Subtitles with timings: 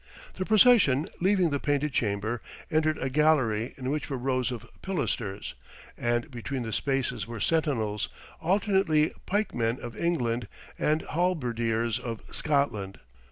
[0.33, 5.53] The procession, leaving the Painted Chamber, entered a gallery in which were rows of pilasters,
[5.95, 8.09] and between the spaces were sentinels,
[8.41, 10.47] alternately pike men of England
[10.79, 12.99] and halberdiers of Scotland.